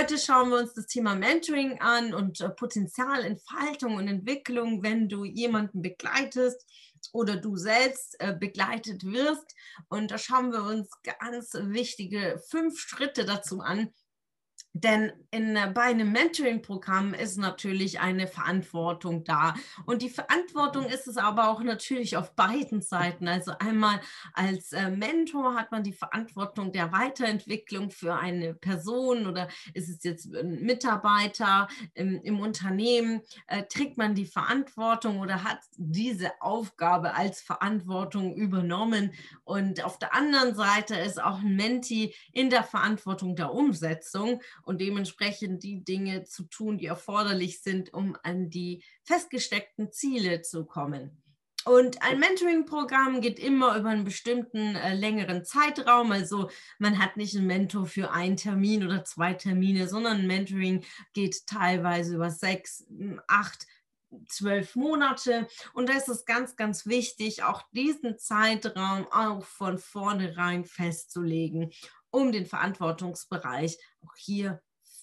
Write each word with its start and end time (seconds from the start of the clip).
Heute 0.00 0.16
schauen 0.16 0.48
wir 0.48 0.56
uns 0.56 0.72
das 0.72 0.86
Thema 0.86 1.14
Mentoring 1.14 1.78
an 1.80 2.14
und 2.14 2.40
äh, 2.40 2.48
Potenzialentfaltung 2.48 3.96
und 3.96 4.08
Entwicklung, 4.08 4.82
wenn 4.82 5.10
du 5.10 5.26
jemanden 5.26 5.82
begleitest 5.82 6.66
oder 7.12 7.36
du 7.36 7.56
selbst 7.56 8.16
äh, 8.18 8.32
begleitet 8.32 9.04
wirst. 9.04 9.54
Und 9.90 10.10
da 10.10 10.16
schauen 10.16 10.52
wir 10.52 10.62
uns 10.62 10.88
ganz 11.20 11.52
wichtige 11.52 12.42
fünf 12.48 12.80
Schritte 12.80 13.26
dazu 13.26 13.60
an, 13.60 13.92
denn 14.72 15.12
in, 15.32 15.56
äh, 15.56 15.70
bei 15.72 15.82
einem 15.82 16.12
Mentoring-Programm 16.12 17.12
ist 17.14 17.38
natürlich 17.38 18.00
eine 18.00 18.28
Verantwortung 18.28 19.24
da. 19.24 19.54
Und 19.84 20.02
die 20.02 20.08
Verantwortung 20.08 20.86
ist 20.86 21.08
es 21.08 21.16
aber 21.16 21.48
auch 21.48 21.62
natürlich 21.62 22.16
auf 22.16 22.34
beiden 22.36 22.80
Seiten. 22.80 23.26
Also 23.26 23.52
einmal 23.58 24.00
als 24.32 24.72
äh, 24.72 24.90
Mentor 24.90 25.56
hat 25.56 25.72
man 25.72 25.82
die 25.82 25.92
Verantwortung 25.92 26.72
der 26.72 26.92
Weiterentwicklung 26.92 27.90
für 27.90 28.14
eine 28.14 28.54
Person 28.54 29.26
oder 29.26 29.48
ist 29.74 29.88
es 29.88 30.04
jetzt 30.04 30.34
ein 30.34 30.62
Mitarbeiter 30.62 31.68
im, 31.94 32.20
im 32.22 32.38
Unternehmen, 32.38 33.22
äh, 33.48 33.64
trägt 33.64 33.98
man 33.98 34.14
die 34.14 34.26
Verantwortung 34.26 35.18
oder 35.18 35.42
hat 35.42 35.60
diese 35.76 36.30
Aufgabe 36.40 37.14
als 37.14 37.40
Verantwortung 37.40 38.34
übernommen. 38.34 39.12
Und 39.42 39.84
auf 39.84 39.98
der 39.98 40.14
anderen 40.14 40.54
Seite 40.54 40.94
ist 40.94 41.20
auch 41.20 41.40
ein 41.40 41.56
Menti 41.56 42.14
in 42.32 42.50
der 42.50 42.62
Verantwortung 42.62 43.34
der 43.34 43.52
Umsetzung 43.52 44.40
und 44.70 44.80
dementsprechend 44.80 45.64
die 45.64 45.82
Dinge 45.82 46.22
zu 46.22 46.44
tun, 46.44 46.78
die 46.78 46.86
erforderlich 46.86 47.60
sind, 47.60 47.92
um 47.92 48.16
an 48.22 48.50
die 48.50 48.84
festgesteckten 49.02 49.90
Ziele 49.90 50.42
zu 50.42 50.64
kommen. 50.64 51.20
Und 51.64 52.00
ein 52.02 52.20
Mentoring-Programm 52.20 53.20
geht 53.20 53.40
immer 53.40 53.76
über 53.76 53.88
einen 53.88 54.04
bestimmten 54.04 54.76
äh, 54.76 54.94
längeren 54.94 55.44
Zeitraum. 55.44 56.12
Also 56.12 56.50
man 56.78 57.00
hat 57.00 57.16
nicht 57.16 57.36
einen 57.36 57.48
Mentor 57.48 57.84
für 57.86 58.12
einen 58.12 58.36
Termin 58.36 58.84
oder 58.84 59.02
zwei 59.02 59.34
Termine, 59.34 59.88
sondern 59.88 60.18
ein 60.18 60.26
Mentoring 60.28 60.84
geht 61.14 61.48
teilweise 61.48 62.14
über 62.14 62.30
sechs, 62.30 62.86
acht, 63.26 63.66
zwölf 64.28 64.76
Monate. 64.76 65.48
Und 65.72 65.88
da 65.88 65.94
ist 65.94 66.08
es 66.08 66.24
ganz, 66.24 66.54
ganz 66.54 66.86
wichtig, 66.86 67.42
auch 67.42 67.62
diesen 67.72 68.18
Zeitraum 68.18 69.08
auch 69.10 69.44
von 69.44 69.78
vornherein 69.78 70.64
festzulegen 70.64 71.72
um 72.10 72.32
den 72.32 72.46
Verantwortungsbereich 72.46 73.78
auch 74.04 74.14
hier 74.16 74.60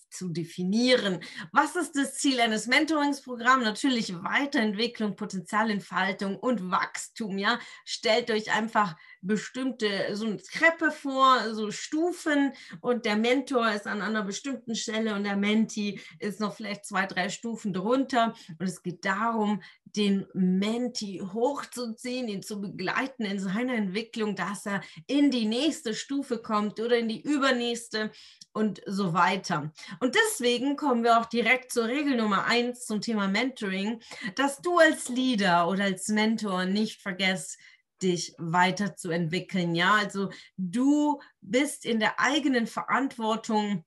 zu 0.09 0.29
definieren. 0.29 1.19
Was 1.51 1.75
ist 1.75 1.95
das 1.95 2.15
Ziel 2.15 2.39
eines 2.39 2.67
Mentoringsprogramms? 2.67 3.63
Natürlich 3.63 4.13
Weiterentwicklung, 4.23 5.15
Potenzialentfaltung 5.15 6.37
und 6.37 6.71
Wachstum. 6.71 7.37
Ja, 7.37 7.59
stellt 7.85 8.31
euch 8.31 8.53
einfach 8.53 8.95
bestimmte 9.21 10.15
so 10.15 10.25
eine 10.25 10.37
Treppe 10.37 10.91
vor, 10.91 11.53
so 11.53 11.71
Stufen 11.71 12.53
und 12.81 13.05
der 13.05 13.17
Mentor 13.17 13.71
ist 13.71 13.87
an 13.87 14.01
einer 14.01 14.23
bestimmten 14.23 14.75
Stelle 14.75 15.13
und 15.15 15.23
der 15.23 15.35
Menti 15.35 15.99
ist 16.19 16.39
noch 16.39 16.55
vielleicht 16.55 16.85
zwei, 16.85 17.05
drei 17.05 17.29
Stufen 17.29 17.73
drunter. 17.73 18.33
Und 18.59 18.67
es 18.67 18.81
geht 18.81 19.03
darum, 19.03 19.61
den 19.97 20.27
Menti 20.33 21.21
hochzuziehen, 21.33 22.27
ihn 22.27 22.43
zu 22.43 22.61
begleiten 22.61 23.25
in 23.25 23.39
seiner 23.39 23.73
Entwicklung, 23.73 24.35
dass 24.35 24.65
er 24.65 24.81
in 25.07 25.31
die 25.31 25.45
nächste 25.45 25.93
Stufe 25.93 26.37
kommt 26.37 26.79
oder 26.79 26.97
in 26.97 27.09
die 27.09 27.21
übernächste 27.21 28.11
und 28.53 28.81
so 28.85 29.13
weiter. 29.13 29.73
Und 29.99 30.15
deswegen 30.15 30.75
kommen 30.75 31.03
wir 31.03 31.19
auch 31.19 31.25
direkt 31.25 31.71
zur 31.71 31.85
Regel 31.85 32.15
Nummer 32.15 32.45
eins 32.45 32.85
zum 32.85 33.01
Thema 33.01 33.27
Mentoring, 33.27 33.99
dass 34.35 34.61
du 34.61 34.77
als 34.77 35.09
Leader 35.09 35.67
oder 35.67 35.85
als 35.85 36.07
Mentor 36.09 36.65
nicht 36.65 37.01
vergisst, 37.01 37.57
dich 38.01 38.35
weiterzuentwickeln. 38.37 39.73
Ja, 39.73 39.95
also 39.95 40.29
du 40.57 41.19
bist 41.41 41.85
in 41.85 41.99
der 41.99 42.19
eigenen 42.19 42.67
Verantwortung, 42.67 43.83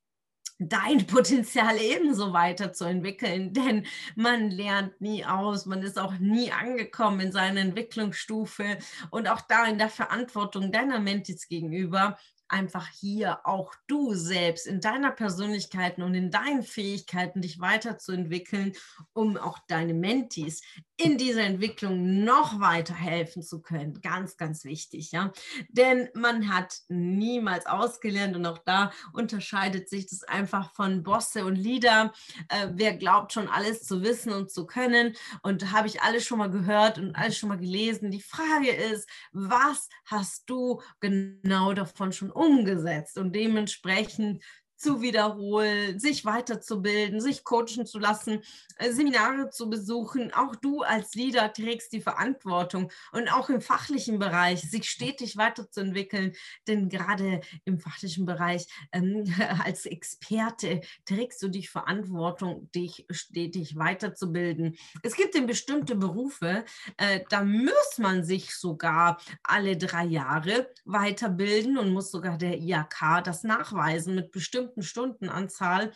dein 0.61 1.07
Potenzial 1.07 1.81
ebenso 1.81 2.33
weiterzuentwickeln, 2.33 3.53
denn 3.55 3.87
man 4.15 4.51
lernt 4.51 5.01
nie 5.01 5.25
aus, 5.25 5.67
man 5.67 5.83
ist 5.83 5.99
auch 5.99 6.19
nie 6.19 6.53
angekommen 6.53 7.21
in 7.21 7.33
seiner 7.33 7.61
Entwicklungsstufe. 7.61 8.79
Und 9.11 9.29
auch 9.29 9.41
da 9.41 9.67
in 9.67 9.79
der 9.79 9.89
Verantwortung 9.89 10.71
deiner 10.71 11.01
Mentis 11.01 11.49
gegenüber 11.49 12.19
einfach 12.51 12.89
hier 12.89 13.47
auch 13.47 13.75
du 13.87 14.15
selbst 14.15 14.67
in 14.67 14.81
deiner 14.81 15.11
Persönlichkeit 15.11 15.99
und 15.99 16.15
in 16.15 16.31
deinen 16.31 16.63
Fähigkeiten 16.63 17.43
dich 17.43 17.61
weiterzuentwickeln, 17.61 18.73
um 19.13 19.37
auch 19.37 19.59
deine 19.69 19.95
Mentis 19.95 20.63
in 20.97 21.17
dieser 21.17 21.43
Entwicklung 21.43 22.25
noch 22.25 22.61
weiter 22.61 22.95
helfen 22.95 23.43
zu 23.43 23.63
können. 23.63 24.01
Ganz, 24.03 24.37
ganz 24.37 24.65
wichtig, 24.65 25.13
ja. 25.13 25.33
Denn 25.69 26.09
man 26.15 26.55
hat 26.55 26.81
niemals 26.89 27.67
ausgelernt 27.67 28.37
und 28.37 28.45
auch 28.45 28.59
da 28.59 28.93
unterscheidet 29.13 29.89
sich 29.89 30.07
das 30.07 30.25
einfach 30.25 30.73
von 30.75 31.03
Bosse 31.03 31.45
und 31.47 31.57
Leader. 31.57 32.13
Äh, 32.49 32.69
wer 32.73 32.95
glaubt 32.97 33.33
schon 33.33 33.49
alles 33.49 33.85
zu 33.85 34.03
wissen 34.03 34.33
und 34.33 34.51
zu 34.51 34.67
können 34.67 35.15
und 35.43 35.73
habe 35.73 35.89
ich 35.89 36.03
alles 36.03 36.25
schon 36.25 36.39
mal 36.39 36.51
gehört 36.51 36.99
und 36.99 37.17
alles 37.17 37.39
schon 37.39 37.49
mal 37.49 37.59
gelesen. 37.59 38.11
Die 38.11 38.21
Frage 38.21 38.71
ist, 38.71 39.09
was 39.33 39.89
hast 40.05 40.51
du 40.51 40.83
genau 41.01 41.73
davon 41.73 42.13
schon 42.13 42.31
umgesetzt 42.41 43.19
und 43.19 43.35
dementsprechend 43.35 44.43
zu 44.81 45.03
wiederholen, 45.03 45.99
sich 46.01 46.25
weiterzubilden, 46.25 47.21
sich 47.21 47.45
coachen 47.45 47.85
zu 47.85 47.99
lassen, 47.99 48.43
äh, 48.77 48.93
Seminare 48.93 49.51
zu 49.51 49.69
besuchen. 49.69 50.33
Auch 50.33 50.57
du 50.57 50.81
als 50.81 51.15
Leader 51.15 51.53
trägst 51.53 51.93
die 51.93 52.01
Verantwortung 52.01 52.91
und 53.13 53.31
auch 53.31 53.51
im 53.51 53.61
fachlichen 53.61 54.19
Bereich 54.19 54.63
sich 54.63 54.89
stetig 54.89 55.37
weiterzuentwickeln, 55.37 56.33
denn 56.67 56.89
gerade 56.89 57.43
im 57.67 57.79
fachlichen 57.79 58.25
Bereich 58.25 58.67
ähm, 58.93 59.25
als 59.65 59.85
Experte 59.85 60.81
trägst 61.05 61.43
du 61.43 61.49
die 61.49 61.67
Verantwortung, 61.67 62.71
dich 62.73 63.05
stetig 63.11 63.77
weiterzubilden. 63.77 64.77
Es 65.03 65.15
gibt 65.15 65.35
in 65.35 65.47
bestimmte 65.47 65.95
Berufe, 65.95 66.65
äh, 66.97 67.21
da 67.29 67.45
muss 67.45 67.99
man 67.99 68.25
sich 68.25 68.55
sogar 68.55 69.21
alle 69.43 69.77
drei 69.77 70.05
Jahre 70.05 70.71
weiterbilden 70.87 71.77
und 71.77 71.93
muss 71.93 72.11
sogar 72.11 72.39
der 72.39 72.57
IAK 72.59 73.23
das 73.25 73.45
nachweisen 73.45 74.15
mit 74.15 74.31
bestimmten 74.31 74.70
bestimmten 74.75 74.83
Stundenanzahl 74.83 75.93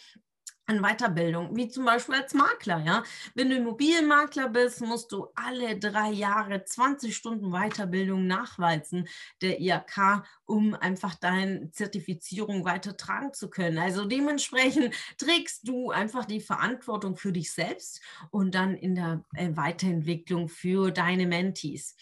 an 0.66 0.80
Weiterbildung, 0.80 1.54
wie 1.56 1.68
zum 1.68 1.84
Beispiel 1.84 2.14
als 2.14 2.32
Makler. 2.32 2.82
Ja? 2.84 3.02
Wenn 3.34 3.50
du 3.50 3.56
Immobilienmakler 3.56 4.48
bist, 4.48 4.80
musst 4.80 5.12
du 5.12 5.28
alle 5.34 5.78
drei 5.78 6.10
Jahre 6.10 6.64
20 6.64 7.14
Stunden 7.14 7.50
Weiterbildung 7.50 8.26
nachweisen, 8.26 9.06
der 9.42 9.60
IAK, 9.60 10.24
um 10.46 10.74
einfach 10.74 11.14
deine 11.14 11.70
Zertifizierung 11.70 12.64
weitertragen 12.64 13.32
zu 13.34 13.50
können. 13.50 13.78
Also 13.78 14.04
dementsprechend 14.04 14.94
trägst 15.18 15.68
du 15.68 15.90
einfach 15.90 16.24
die 16.24 16.40
Verantwortung 16.40 17.16
für 17.16 17.32
dich 17.32 17.52
selbst 17.52 18.00
und 18.30 18.54
dann 18.54 18.74
in 18.74 18.94
der 18.94 19.24
äh, 19.34 19.50
Weiterentwicklung 19.54 20.48
für 20.48 20.90
deine 20.90 21.26
Mentees. 21.26 21.96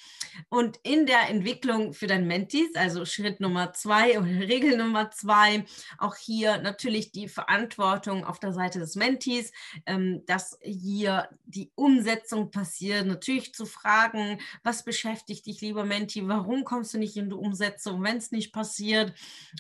Und 0.49 0.79
in 0.83 1.07
der 1.07 1.29
Entwicklung 1.29 1.93
für 1.93 2.07
deine 2.07 2.27
Mentees, 2.27 2.75
also 2.75 3.05
Schritt 3.05 3.41
Nummer 3.41 3.73
zwei 3.73 4.19
oder 4.19 4.27
Regel 4.49 4.77
Nummer 4.77 5.11
zwei, 5.11 5.65
auch 5.99 6.17
hier 6.17 6.59
natürlich 6.59 7.13
die 7.13 7.29
Verantwortung 7.29 8.25
auf 8.25 8.39
der 8.39 8.52
Seite 8.53 8.79
des 8.79 8.97
Mentees, 8.97 9.53
ähm, 9.87 10.23
dass 10.27 10.59
hier 10.63 11.29
die 11.45 11.71
Umsetzung 11.75 12.51
passiert. 12.51 13.07
Natürlich 13.07 13.55
zu 13.55 13.67
fragen, 13.67 14.39
was 14.63 14.85
beschäftigt 14.85 15.47
dich, 15.47 15.61
lieber 15.61 15.85
Menti, 15.85 16.27
warum 16.27 16.65
kommst 16.65 16.95
du 16.95 16.99
nicht 16.99 17.17
in 17.17 17.31
die 17.31 17.37
Umsetzung, 17.37 18.03
wenn 18.03 18.17
es 18.17 18.33
nicht 18.33 18.53
passiert, 18.53 19.15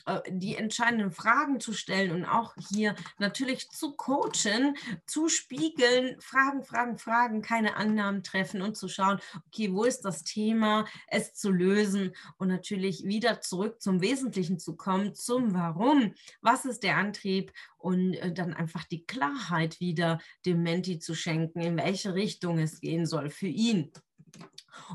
äh, 0.06 0.20
die 0.28 0.56
entscheidenden 0.56 1.12
Fragen 1.12 1.60
zu 1.60 1.72
stellen 1.72 2.12
und 2.12 2.24
auch 2.24 2.54
hier 2.70 2.94
natürlich 3.18 3.70
zu 3.70 3.92
coachen, 3.92 4.76
zu 5.06 5.28
spiegeln, 5.28 6.20
Fragen, 6.20 6.62
Fragen, 6.62 6.98
Fragen, 6.98 7.42
keine 7.42 7.76
Annahmen 7.76 8.22
treffen 8.22 8.62
und 8.62 8.76
zu 8.76 8.88
schauen, 8.88 9.18
okay, 9.46 9.72
wo 9.72 9.84
ist 9.84 10.02
das 10.02 10.24
Thema, 10.24 10.86
es 11.08 11.34
zu 11.34 11.50
lösen 11.50 12.14
und 12.38 12.48
natürlich 12.48 13.04
wieder 13.04 13.40
zurück 13.40 13.80
zum 13.80 14.00
Wesentlichen 14.00 14.58
zu 14.58 14.76
kommen, 14.76 15.14
zum 15.14 15.54
Warum, 15.54 16.14
was 16.40 16.64
ist 16.64 16.82
der 16.82 16.96
Antrieb 16.96 17.52
und 17.82 18.14
äh, 18.14 18.32
dann 18.32 18.54
einfach 18.54 18.84
die 18.84 19.04
Klarheit 19.04 19.80
wieder 19.80 20.20
dem 20.46 20.62
Menti 20.62 20.98
zu 20.98 21.14
schenken, 21.14 21.60
in 21.60 21.76
welche 21.76 22.14
Richtung 22.14 22.58
es 22.58 22.80
gehen 22.80 23.06
soll 23.06 23.30
für 23.30 23.48
ihn. 23.48 23.92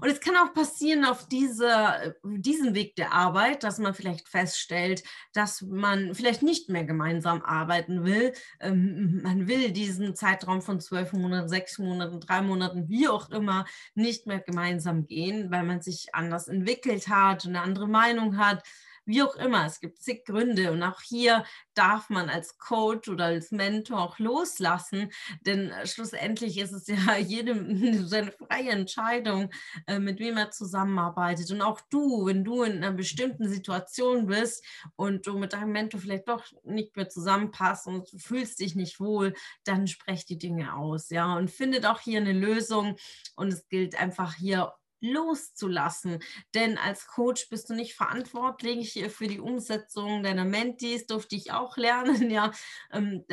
Und 0.01 0.10
es 0.10 0.19
kann 0.19 0.36
auch 0.36 0.54
passieren 0.54 1.06
auf 1.06 1.28
diese, 1.28 2.16
diesem 2.24 2.74
Weg 2.74 2.95
der 2.95 3.13
Arbeit, 3.13 3.63
dass 3.63 3.78
man 3.78 3.94
vielleicht 3.94 4.28
feststellt, 4.28 5.04
dass 5.34 5.62
man 5.62 6.13
vielleicht 6.16 6.42
nicht 6.42 6.69
mehr 6.69 6.84
gemeinsam 6.84 7.42
arbeiten 7.44 8.04
will. 8.04 8.34
Ähm, 8.60 9.22
man 9.24 9.48
will 9.48 9.72
diesen 9.72 10.16
Zeitraum 10.16 10.62
von 10.62 10.80
zwölf 10.80 11.13
Monaten, 11.13 11.50
sechs 11.50 11.78
Monaten, 11.78 12.19
drei 12.19 12.42
Monaten, 12.42 12.89
wie 12.89 13.07
auch 13.07 13.30
immer, 13.30 13.66
nicht 13.94 14.25
mehr 14.28 14.39
gemeinsam 14.39 15.06
gehen, 15.06 15.51
weil 15.51 15.63
man 15.63 15.81
sich 15.81 16.07
anders 16.13 16.48
entwickelt 16.48 17.07
hat, 17.07 17.45
eine 17.45 17.62
andere 17.62 17.88
Meinung 17.88 18.38
hat 18.38 18.63
wie 19.07 19.24
auch 19.24 19.36
immer. 19.36 19.65
Es 19.65 19.80
gibt 19.80 20.00
zig 20.00 20.25
Gründe 20.25 20.71
und 20.71 20.83
auch 20.83 21.01
hier 21.01 21.45
darf 21.74 22.09
man 22.09 22.30
als 22.30 22.57
Coach 22.57 23.07
oder 23.09 23.25
als 23.25 23.51
Mentor 23.51 24.01
auch 24.01 24.19
loslassen, 24.19 25.12
denn 25.42 25.71
äh, 25.71 25.88
schlussendlich 25.88 26.57
ist 26.59 26.74
es 26.74 26.88
ja 27.07 27.18
jedem 27.18 28.07
seine 28.07 28.31
freie 28.31 28.71
Entscheidung, 28.71 29.50
äh, 29.88 30.00
mit 30.00 30.19
wem 30.19 30.38
er 30.38 30.51
zusammenarbeitet. 30.51 31.50
Und 31.51 31.62
auch 31.62 31.81
du, 31.89 32.25
wenn 32.25 32.44
du 32.44 32.63
in 32.63 32.77
einer 32.77 32.92
bestimmten 32.92 33.50
Situation 33.50 34.27
bist 34.27 34.63
und 34.95 35.25
du 35.25 35.38
mit 35.38 35.53
deinem 35.53 35.71
Mentor 35.71 36.01
vielleicht 36.01 36.27
doch 36.27 36.44
nicht 36.63 36.95
mehr 36.95 37.10
zusammenpasst 37.10 37.88
und 37.88 38.12
du 38.12 38.18
fühlst 38.18 38.60
dich 38.60 38.75
nicht 38.75 39.00
wohl, 39.00 39.33
dann 39.63 39.88
sprech 39.88 40.25
die 40.25 40.38
Dinge 40.38 40.75
aus, 40.75 41.10
ja, 41.10 41.36
und 41.36 41.50
findet 41.50 41.86
auch 41.86 42.00
hier 42.00 42.19
eine 42.19 42.33
Lösung. 42.33 42.98
Und 43.36 43.53
es 43.53 43.68
gilt 43.69 43.95
einfach 44.00 44.36
hier 44.36 44.74
loszulassen. 45.02 46.20
Denn 46.54 46.78
als 46.78 47.08
Coach 47.08 47.50
bist 47.50 47.70
du 47.70 47.74
nicht 47.74 47.96
verantwortlich 47.96 49.04
für 49.10 49.28
die 49.28 49.40
Umsetzung 49.40 50.24
deiner 50.24 50.46
Mentees, 50.46 51.06
durfte 51.06 51.36
ich 51.36 51.52
auch 51.52 51.78
lernen. 51.78 52.30
Ja, 52.38 52.52
ähm, 52.92 53.24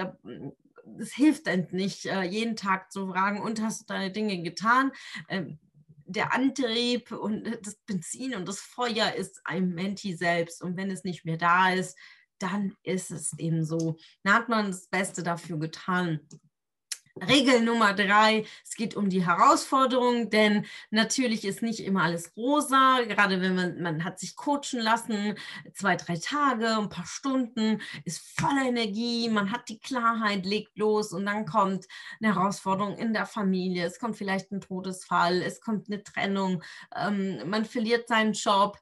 es 0.98 1.14
hilft 1.14 1.46
nicht, 1.72 2.06
äh, 2.06 2.22
jeden 2.22 2.56
Tag 2.56 2.92
zu 2.92 3.08
fragen, 3.08 3.40
und 3.40 3.60
hast 3.60 3.82
du 3.82 3.84
deine 3.86 4.12
Dinge 4.12 4.42
getan? 4.42 4.92
Ähm, 5.28 5.58
der 6.06 6.34
Antrieb 6.34 7.12
und 7.12 7.44
das 7.62 7.76
Benzin 7.86 8.34
und 8.34 8.46
das 8.46 8.60
Feuer 8.60 9.14
ist 9.14 9.40
ein 9.44 9.70
Menti 9.70 10.14
selbst. 10.14 10.62
Und 10.62 10.76
wenn 10.76 10.90
es 10.90 11.04
nicht 11.04 11.24
mehr 11.24 11.38
da 11.38 11.72
ist, 11.72 11.96
dann 12.38 12.74
ist 12.82 13.10
es 13.10 13.38
eben 13.38 13.64
so. 13.64 13.96
Dann 14.22 14.34
hat 14.34 14.48
man 14.48 14.66
das 14.66 14.88
Beste 14.88 15.22
dafür 15.22 15.58
getan. 15.58 16.20
Regel 17.22 17.60
Nummer 17.60 17.94
drei, 17.94 18.44
es 18.64 18.74
geht 18.74 18.96
um 18.96 19.08
die 19.08 19.24
Herausforderung, 19.24 20.30
denn 20.30 20.66
natürlich 20.90 21.44
ist 21.44 21.62
nicht 21.62 21.78
immer 21.78 22.02
alles 22.02 22.36
rosa, 22.36 23.02
gerade 23.06 23.40
wenn 23.40 23.54
man, 23.54 23.80
man 23.80 24.04
hat 24.04 24.18
sich 24.18 24.34
coachen 24.34 24.80
lassen, 24.80 25.36
zwei, 25.74 25.94
drei 25.94 26.16
Tage, 26.16 26.76
ein 26.76 26.88
paar 26.88 27.06
Stunden, 27.06 27.80
ist 28.04 28.20
voller 28.40 28.66
Energie, 28.66 29.28
man 29.28 29.52
hat 29.52 29.68
die 29.68 29.78
Klarheit, 29.78 30.44
legt 30.44 30.76
los 30.76 31.12
und 31.12 31.24
dann 31.26 31.46
kommt 31.46 31.86
eine 32.20 32.34
Herausforderung 32.34 32.96
in 32.96 33.12
der 33.12 33.26
Familie, 33.26 33.86
es 33.86 34.00
kommt 34.00 34.16
vielleicht 34.16 34.50
ein 34.50 34.60
Todesfall, 34.60 35.40
es 35.40 35.60
kommt 35.60 35.88
eine 35.88 36.02
Trennung, 36.02 36.64
ähm, 36.96 37.48
man 37.48 37.64
verliert 37.64 38.08
seinen 38.08 38.32
Job, 38.32 38.76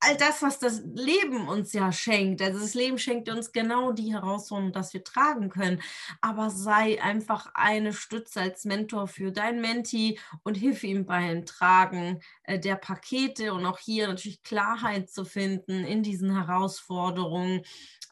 all 0.00 0.16
das, 0.16 0.42
was 0.42 0.58
das 0.58 0.82
Leben 0.94 1.46
uns 1.48 1.72
ja 1.72 1.92
schenkt. 1.92 2.40
Also 2.40 2.58
das 2.58 2.74
Leben 2.74 2.98
schenkt 2.98 3.28
uns 3.28 3.52
genau 3.52 3.92
die 3.92 4.12
Herausforderung, 4.12 4.72
dass 4.72 4.94
wir 4.94 5.04
tragen 5.04 5.50
können. 5.50 5.82
Aber 6.22 6.50
sei 6.50 7.02
einfach 7.02 7.50
eine 7.54 7.92
Stütze 7.92 8.40
als 8.40 8.64
Mentor 8.64 9.08
für 9.08 9.30
dein 9.30 9.60
Menti 9.60 10.18
und 10.42 10.56
hilf 10.56 10.84
ihm 10.84 11.04
beim 11.04 11.44
Tragen 11.44 12.20
äh, 12.44 12.58
der 12.58 12.76
Pakete 12.76 13.52
und 13.52 13.66
auch 13.66 13.78
hier 13.78 14.08
natürlich 14.08 14.42
Klarheit 14.42 15.10
zu 15.10 15.24
finden 15.24 15.84
in 15.84 16.02
diesen 16.02 16.34
Herausforderungen 16.34 17.62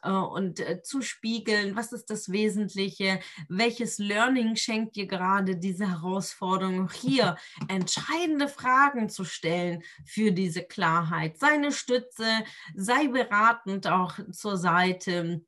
und 0.03 0.59
äh, 0.59 0.81
zu 0.81 1.01
spiegeln, 1.01 1.75
was 1.75 1.91
ist 1.91 2.09
das 2.09 2.31
Wesentliche, 2.31 3.19
welches 3.47 3.97
Learning 3.97 4.55
schenkt 4.55 4.95
dir 4.95 5.07
gerade 5.07 5.57
diese 5.57 5.89
Herausforderung, 5.89 6.85
auch 6.85 6.93
hier 6.93 7.35
entscheidende 7.67 8.47
Fragen 8.47 9.09
zu 9.09 9.25
stellen 9.25 9.83
für 10.05 10.31
diese 10.31 10.63
Klarheit. 10.63 11.37
Seine 11.37 11.71
Stütze, 11.71 12.27
sei 12.75 13.07
beratend 13.07 13.87
auch 13.87 14.19
zur 14.31 14.57
Seite 14.57 15.41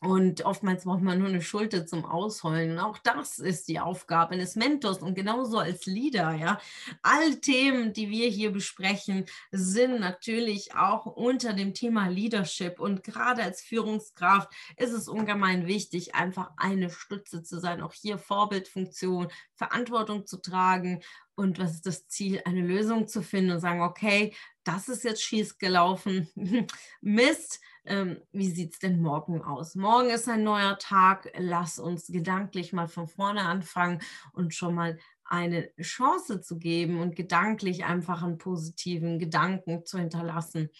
und 0.00 0.44
oftmals 0.44 0.84
braucht 0.84 1.02
man 1.02 1.18
nur 1.18 1.28
eine 1.28 1.42
Schulter 1.42 1.84
zum 1.84 2.04
Ausheulen. 2.04 2.72
Und 2.72 2.78
auch 2.78 2.98
das 2.98 3.40
ist 3.40 3.66
die 3.66 3.80
Aufgabe 3.80 4.34
eines 4.34 4.54
Mentors 4.54 4.98
und 4.98 5.14
genauso 5.14 5.58
als 5.58 5.86
Leader. 5.86 6.34
Ja, 6.34 6.60
alle 7.02 7.40
Themen, 7.40 7.92
die 7.92 8.08
wir 8.08 8.28
hier 8.28 8.52
besprechen, 8.52 9.26
sind 9.50 9.98
natürlich 9.98 10.76
auch 10.76 11.06
unter 11.06 11.52
dem 11.52 11.74
Thema 11.74 12.06
Leadership. 12.06 12.78
Und 12.78 13.02
gerade 13.02 13.42
als 13.42 13.60
Führungskraft 13.60 14.52
ist 14.76 14.92
es 14.92 15.08
ungemein 15.08 15.66
wichtig, 15.66 16.14
einfach 16.14 16.52
eine 16.56 16.90
Stütze 16.90 17.42
zu 17.42 17.58
sein. 17.58 17.82
Auch 17.82 17.92
hier 17.92 18.18
Vorbildfunktion, 18.18 19.26
Verantwortung 19.54 20.26
zu 20.26 20.36
tragen. 20.36 21.02
Und 21.34 21.58
was 21.58 21.74
ist 21.74 21.86
das 21.86 22.06
Ziel? 22.06 22.40
Eine 22.44 22.62
Lösung 22.62 23.08
zu 23.08 23.22
finden 23.22 23.52
und 23.52 23.60
sagen, 23.60 23.82
okay, 23.82 24.32
das 24.62 24.88
ist 24.88 25.02
jetzt 25.02 25.22
schief 25.22 25.58
gelaufen. 25.58 26.28
Mist 27.00 27.60
ähm, 27.88 28.20
wie 28.32 28.50
sieht 28.50 28.74
es 28.74 28.78
denn 28.78 29.00
morgen 29.00 29.42
aus? 29.42 29.74
Morgen 29.74 30.10
ist 30.10 30.28
ein 30.28 30.44
neuer 30.44 30.78
Tag. 30.78 31.32
Lass 31.36 31.78
uns 31.78 32.06
gedanklich 32.06 32.72
mal 32.72 32.88
von 32.88 33.08
vorne 33.08 33.42
anfangen 33.42 34.00
und 34.32 34.54
schon 34.54 34.74
mal 34.74 34.98
eine 35.28 35.70
Chance 35.80 36.40
zu 36.40 36.58
geben 36.58 37.00
und 37.00 37.14
gedanklich 37.14 37.84
einfach 37.84 38.22
einen 38.22 38.38
positiven 38.38 39.18
Gedanken 39.18 39.84
zu 39.84 39.98
hinterlassen. 39.98 40.70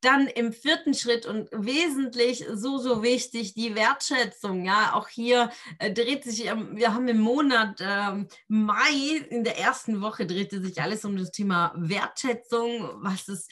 Dann 0.00 0.26
im 0.26 0.52
vierten 0.52 0.94
Schritt 0.94 1.26
und 1.26 1.48
wesentlich 1.52 2.44
so, 2.52 2.78
so 2.78 3.04
wichtig, 3.04 3.54
die 3.54 3.76
Wertschätzung. 3.76 4.64
Ja, 4.64 4.94
auch 4.94 5.08
hier 5.08 5.50
äh, 5.78 5.92
dreht 5.92 6.24
sich, 6.24 6.46
ähm, 6.46 6.76
wir 6.76 6.92
haben 6.92 7.06
im 7.06 7.20
Monat 7.20 7.78
ähm, 7.80 8.26
Mai, 8.48 9.24
in 9.30 9.44
der 9.44 9.58
ersten 9.58 10.00
Woche 10.00 10.26
drehte 10.26 10.60
sich 10.60 10.82
alles 10.82 11.04
um 11.04 11.16
das 11.16 11.30
Thema 11.30 11.72
Wertschätzung, 11.76 12.90
was 12.96 13.28
es 13.28 13.46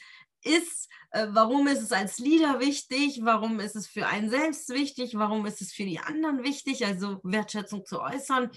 ist, 0.45 0.89
äh, 1.11 1.27
warum 1.29 1.67
ist 1.67 1.81
es 1.81 1.91
als 1.91 2.19
Leader 2.19 2.59
wichtig, 2.59 3.21
warum 3.23 3.59
ist 3.59 3.75
es 3.75 3.87
für 3.87 4.07
einen 4.07 4.29
selbst 4.29 4.69
wichtig, 4.69 5.15
warum 5.15 5.45
ist 5.45 5.61
es 5.61 5.73
für 5.73 5.85
die 5.85 5.99
anderen 5.99 6.43
wichtig, 6.43 6.85
also 6.85 7.19
Wertschätzung 7.23 7.85
zu 7.85 8.01
äußern. 8.01 8.51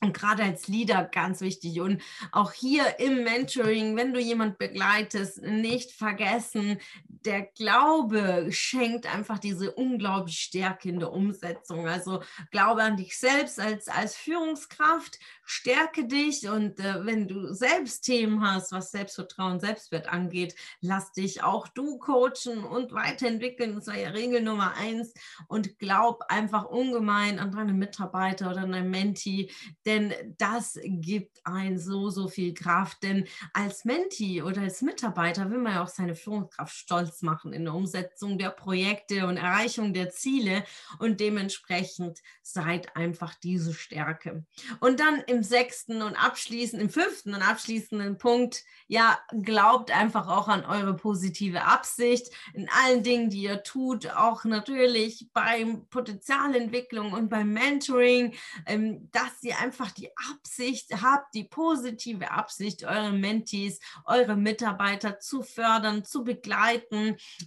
Und 0.00 0.14
gerade 0.14 0.44
als 0.44 0.68
Leader 0.68 1.04
ganz 1.04 1.40
wichtig. 1.40 1.80
Und 1.80 2.00
auch 2.30 2.52
hier 2.52 3.00
im 3.00 3.24
Mentoring, 3.24 3.96
wenn 3.96 4.12
du 4.12 4.20
jemand 4.20 4.56
begleitest, 4.58 5.42
nicht 5.42 5.90
vergessen, 5.90 6.78
der 7.24 7.42
Glaube 7.42 8.48
schenkt 8.50 9.12
einfach 9.12 9.38
diese 9.38 9.72
unglaubliche 9.72 10.40
Stärke 10.40 10.88
in 10.88 10.98
der 10.98 11.12
Umsetzung. 11.12 11.88
Also 11.88 12.22
glaube 12.50 12.82
an 12.82 12.96
dich 12.96 13.18
selbst 13.18 13.60
als, 13.60 13.88
als 13.88 14.16
Führungskraft, 14.16 15.18
stärke 15.44 16.06
dich 16.06 16.46
und 16.48 16.78
äh, 16.78 17.06
wenn 17.06 17.26
du 17.26 17.54
selbst 17.54 18.02
Themen 18.02 18.46
hast, 18.46 18.70
was 18.70 18.90
Selbstvertrauen, 18.90 19.60
Selbstwert 19.60 20.06
angeht, 20.06 20.54
lass 20.80 21.12
dich 21.12 21.42
auch 21.42 21.68
du 21.68 21.98
coachen 21.98 22.64
und 22.64 22.92
weiterentwickeln. 22.92 23.74
Das 23.74 23.86
war 23.86 23.96
ja 23.96 24.10
Regel 24.10 24.42
Nummer 24.42 24.74
eins. 24.76 25.14
Und 25.46 25.78
glaub 25.78 26.22
einfach 26.28 26.66
ungemein 26.66 27.38
an 27.38 27.52
deine 27.52 27.72
Mitarbeiter 27.72 28.50
oder 28.50 28.62
deine 28.62 28.82
Menti, 28.82 29.50
denn 29.86 30.12
das 30.36 30.78
gibt 30.82 31.40
ein 31.44 31.78
so, 31.78 32.10
so 32.10 32.28
viel 32.28 32.52
Kraft. 32.52 33.02
Denn 33.02 33.26
als 33.54 33.84
Menti 33.84 34.42
oder 34.42 34.62
als 34.62 34.82
Mitarbeiter 34.82 35.50
will 35.50 35.58
man 35.58 35.74
ja 35.74 35.82
auch 35.82 35.88
seine 35.88 36.14
Führungskraft 36.14 36.74
stolz 36.74 37.07
machen 37.22 37.52
in 37.52 37.64
der 37.64 37.74
Umsetzung 37.74 38.38
der 38.38 38.50
Projekte 38.50 39.26
und 39.26 39.36
Erreichung 39.36 39.92
der 39.92 40.10
Ziele. 40.10 40.64
Und 40.98 41.20
dementsprechend 41.20 42.18
seid 42.42 42.96
einfach 42.96 43.34
diese 43.34 43.74
Stärke. 43.74 44.44
Und 44.80 45.00
dann 45.00 45.20
im 45.26 45.42
sechsten 45.42 46.02
und 46.02 46.14
abschließend, 46.14 46.80
im 46.82 46.90
fünften 46.90 47.34
und 47.34 47.42
abschließenden 47.42 48.18
Punkt, 48.18 48.64
ja, 48.86 49.18
glaubt 49.42 49.90
einfach 49.90 50.28
auch 50.28 50.48
an 50.48 50.64
eure 50.64 50.94
positive 50.94 51.64
Absicht 51.64 52.32
in 52.54 52.68
allen 52.70 53.02
Dingen, 53.02 53.30
die 53.30 53.42
ihr 53.42 53.62
tut, 53.62 54.10
auch 54.10 54.44
natürlich 54.44 55.28
beim 55.32 55.86
Potenzialentwicklung 55.88 57.12
und 57.12 57.28
beim 57.28 57.52
Mentoring, 57.52 58.34
ähm, 58.66 59.08
dass 59.12 59.42
ihr 59.42 59.58
einfach 59.58 59.90
die 59.90 60.10
Absicht 60.30 61.02
habt, 61.02 61.34
die 61.34 61.44
positive 61.44 62.30
Absicht, 62.30 62.84
eure 62.84 63.12
Mentees, 63.12 63.80
eure 64.04 64.36
Mitarbeiter 64.36 65.20
zu 65.20 65.42
fördern, 65.42 66.04
zu 66.04 66.24
begleiten 66.24 66.97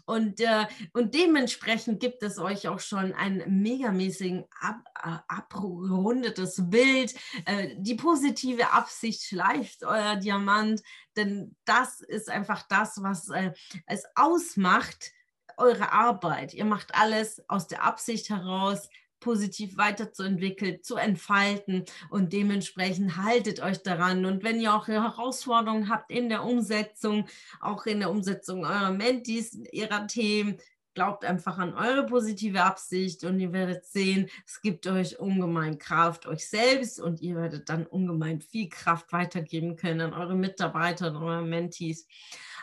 und, 0.05 0.39
äh, 0.39 0.65
und 0.93 1.13
dementsprechend 1.13 1.99
gibt 1.99 2.23
es 2.23 2.37
euch 2.37 2.67
auch 2.67 2.79
schon 2.79 3.13
ein 3.13 3.43
megamäßigen 3.47 4.45
ab, 4.59 4.79
äh, 5.03 5.17
abrundetes 5.27 6.69
Bild. 6.69 7.13
Äh, 7.45 7.75
die 7.77 7.95
positive 7.95 8.71
Absicht 8.71 9.23
schleift 9.23 9.83
euer 9.83 10.15
Diamant, 10.17 10.81
denn 11.15 11.55
das 11.65 12.01
ist 12.01 12.29
einfach 12.29 12.63
das, 12.67 13.01
was 13.01 13.29
äh, 13.29 13.51
es 13.85 14.05
ausmacht, 14.15 15.11
eure 15.57 15.91
Arbeit. 15.91 16.53
Ihr 16.53 16.65
macht 16.65 16.95
alles 16.95 17.47
aus 17.47 17.67
der 17.67 17.83
Absicht 17.83 18.29
heraus, 18.29 18.89
positiv 19.21 19.77
weiterzuentwickeln, 19.77 20.83
zu 20.83 20.97
entfalten 20.97 21.85
und 22.09 22.33
dementsprechend 22.33 23.15
haltet 23.15 23.61
euch 23.61 23.81
daran. 23.81 24.25
Und 24.25 24.43
wenn 24.43 24.59
ihr 24.59 24.75
auch 24.75 24.89
Herausforderungen 24.89 25.87
habt 25.87 26.11
in 26.11 26.27
der 26.27 26.43
Umsetzung, 26.43 27.25
auch 27.61 27.85
in 27.85 27.99
der 28.01 28.11
Umsetzung 28.11 28.65
eurer 28.65 28.91
Mentis, 28.91 29.57
ihrer 29.71 30.07
Themen, 30.07 30.57
Glaubt 30.93 31.23
einfach 31.23 31.57
an 31.57 31.73
eure 31.73 32.05
positive 32.05 32.61
Absicht 32.63 33.23
und 33.23 33.39
ihr 33.39 33.53
werdet 33.53 33.85
sehen, 33.85 34.29
es 34.45 34.59
gibt 34.59 34.85
euch 34.87 35.17
ungemein 35.19 35.77
Kraft, 35.77 36.25
euch 36.25 36.45
selbst 36.49 36.99
und 36.99 37.21
ihr 37.21 37.37
werdet 37.37 37.69
dann 37.69 37.85
ungemein 37.85 38.41
viel 38.41 38.67
Kraft 38.67 39.13
weitergeben 39.13 39.77
können 39.77 40.01
an 40.01 40.13
eure 40.13 40.35
Mitarbeiter 40.35 41.07
und 41.07 41.15
eure 41.15 41.45
Mentees. 41.45 42.07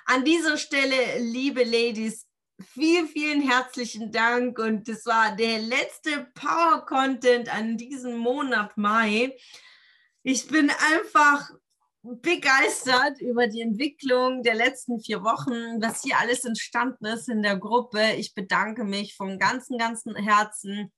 An 0.04 0.26
dieser 0.26 0.58
Stelle, 0.58 1.18
liebe 1.20 1.64
Ladies, 1.64 2.27
vielen, 2.60 3.06
vielen 3.08 3.40
herzlichen 3.40 4.10
Dank 4.10 4.58
und 4.58 4.88
das 4.88 5.06
war 5.06 5.36
der 5.36 5.58
letzte 5.60 6.28
Power-Content 6.34 7.52
an 7.54 7.76
diesem 7.76 8.16
Monat 8.16 8.76
Mai. 8.76 9.36
Ich 10.22 10.48
bin 10.48 10.70
einfach 10.70 11.50
begeistert 12.02 13.20
über 13.20 13.46
die 13.46 13.60
Entwicklung 13.60 14.42
der 14.42 14.54
letzten 14.54 15.00
vier 15.00 15.22
Wochen, 15.22 15.80
was 15.80 16.02
hier 16.02 16.18
alles 16.18 16.44
entstanden 16.44 17.06
ist 17.06 17.28
in 17.28 17.42
der 17.42 17.56
Gruppe. 17.56 18.14
Ich 18.16 18.34
bedanke 18.34 18.84
mich 18.84 19.14
von 19.14 19.38
ganzem, 19.38 19.78
ganzem 19.78 20.16
Herzen. 20.16 20.92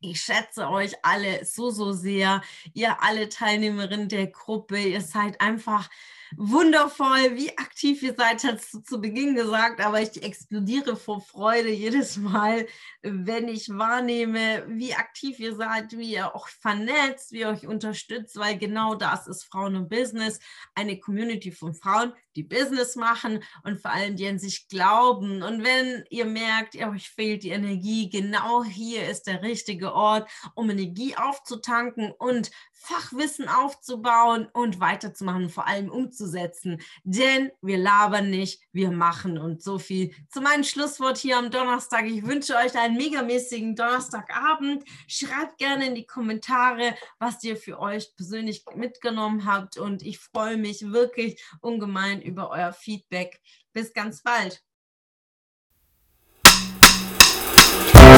Ich 0.00 0.20
schätze 0.20 0.68
euch 0.68 0.94
alle 1.02 1.44
so, 1.44 1.70
so 1.70 1.92
sehr. 1.92 2.42
Ihr 2.72 3.02
alle 3.02 3.28
Teilnehmerinnen 3.28 4.08
der 4.08 4.28
Gruppe, 4.28 4.78
ihr 4.78 5.00
seid 5.00 5.40
einfach 5.40 5.90
wundervoll, 6.36 7.36
wie 7.36 7.56
aktiv 7.56 8.02
ihr 8.02 8.14
seid, 8.14 8.44
hast 8.44 8.74
du 8.74 8.80
zu 8.80 9.00
Beginn 9.00 9.34
gesagt, 9.34 9.80
aber 9.80 10.00
ich 10.00 10.22
explodiere 10.22 10.96
vor 10.96 11.20
Freude 11.20 11.70
jedes 11.70 12.16
Mal, 12.16 12.66
wenn 13.02 13.48
ich 13.48 13.68
wahrnehme, 13.68 14.64
wie 14.68 14.94
aktiv 14.94 15.38
ihr 15.38 15.54
seid, 15.54 15.96
wie 15.96 16.12
ihr 16.12 16.34
auch 16.34 16.48
vernetzt, 16.48 17.32
wie 17.32 17.40
ihr 17.40 17.48
euch 17.48 17.66
unterstützt, 17.66 18.36
weil 18.36 18.58
genau 18.58 18.94
das 18.94 19.26
ist 19.26 19.44
Frauen 19.44 19.76
und 19.76 19.88
Business, 19.88 20.38
eine 20.74 20.98
Community 20.98 21.52
von 21.52 21.74
Frauen, 21.74 22.12
die 22.38 22.44
Business 22.44 22.94
machen 22.94 23.42
und 23.64 23.80
vor 23.80 23.90
allem, 23.90 24.16
die 24.16 24.28
an 24.28 24.38
sich 24.38 24.68
glauben. 24.68 25.42
Und 25.42 25.64
wenn 25.64 26.04
ihr 26.08 26.24
merkt, 26.24 26.76
ihr 26.76 26.88
euch 26.88 27.10
fehlt 27.10 27.42
die 27.42 27.50
Energie, 27.50 28.08
genau 28.08 28.62
hier 28.62 29.08
ist 29.08 29.26
der 29.26 29.42
richtige 29.42 29.92
Ort, 29.92 30.30
um 30.54 30.70
Energie 30.70 31.16
aufzutanken 31.16 32.12
und 32.12 32.50
Fachwissen 32.80 33.48
aufzubauen 33.48 34.48
und 34.52 34.78
weiterzumachen, 34.78 35.50
vor 35.50 35.66
allem 35.66 35.90
umzusetzen. 35.90 36.80
Denn 37.02 37.50
wir 37.60 37.76
labern 37.76 38.30
nicht, 38.30 38.62
wir 38.72 38.92
machen. 38.92 39.36
Und 39.36 39.62
so 39.62 39.78
viel 39.78 40.14
zu 40.30 40.40
meinem 40.40 40.62
Schlusswort 40.62 41.18
hier 41.18 41.38
am 41.38 41.50
Donnerstag. 41.50 42.06
Ich 42.06 42.24
wünsche 42.24 42.54
euch 42.56 42.78
einen 42.78 42.96
megamäßigen 42.96 43.74
Donnerstagabend. 43.74 44.84
Schreibt 45.08 45.58
gerne 45.58 45.86
in 45.88 45.96
die 45.96 46.06
Kommentare, 46.06 46.94
was 47.18 47.42
ihr 47.42 47.56
für 47.56 47.80
euch 47.80 48.14
persönlich 48.14 48.64
mitgenommen 48.74 49.44
habt. 49.44 49.76
Und 49.76 50.02
ich 50.02 50.18
freue 50.18 50.56
mich 50.56 50.92
wirklich 50.92 51.42
ungemein 51.60 52.22
über 52.28 52.50
euer 52.50 52.72
Feedback. 52.72 53.40
Bis 53.72 53.92
ganz 53.92 54.22
bald. 54.22 54.62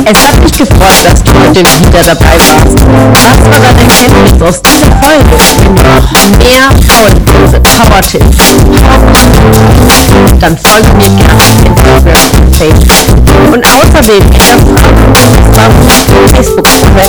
Es 0.04 0.26
hat 0.26 0.42
mich 0.42 0.52
gefreut, 0.52 1.04
dass 1.04 1.22
du 1.22 1.32
heute 1.32 1.60
wieder 1.60 2.02
dabei 2.02 2.38
warst. 2.48 2.78
Was 3.22 3.40
war 3.50 3.60
dein 3.60 3.78
Erkenntnis 3.78 4.42
aus 4.42 4.62
dieser 4.62 4.90
Folge? 5.00 5.36
Wenn 5.56 5.74
du 5.74 5.82
noch 5.82 6.12
mehr 6.38 6.68
kostenlose 6.86 7.60
Power-Tipps 7.60 8.50
dann 10.40 10.56
folge 10.56 10.92
mir 10.94 11.10
gerne 11.10 11.42
auf 11.42 11.64
Instagram 11.64 12.42
und 12.42 12.56
Facebook. 12.56 13.18
Und 13.52 13.64
außerdem 13.64 14.22
in 14.22 14.38
der 14.38 14.56
Facebook-Gruppe. 16.34 17.00